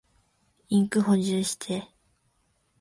[0.69, 1.87] インク補充して。